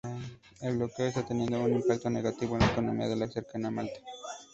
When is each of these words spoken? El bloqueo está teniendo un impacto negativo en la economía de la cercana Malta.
El 0.61 0.77
bloqueo 0.77 1.09
está 1.09 1.23
teniendo 1.27 1.61
un 1.61 1.73
impacto 1.75 2.09
negativo 2.09 2.55
en 2.55 2.61
la 2.61 2.71
economía 2.71 3.07
de 3.07 3.15
la 3.17 3.27
cercana 3.27 3.69
Malta. 3.69 3.99